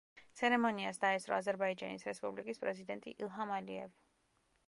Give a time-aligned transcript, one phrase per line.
[0.39, 3.95] ცერემონიას დაესწრო აზერბაიჯანის რესპუბლიკის პრეზიდენტი ილჰამ ალიევი.